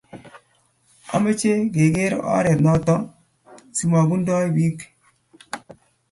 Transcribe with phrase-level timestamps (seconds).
[1.15, 2.95] Ameche ke ker oret noto
[3.77, 4.79] simobundoe biik